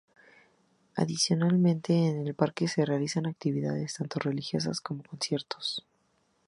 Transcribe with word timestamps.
Adicionalmente, 0.95 1.93
en 1.93 2.25
el 2.25 2.33
parque 2.33 2.67
se 2.67 2.83
realizan 2.85 3.27
actividades 3.27 3.93
tanto 3.93 4.17
religiosas 4.17 4.81
como 4.81 5.03
conciertos. 5.03 5.85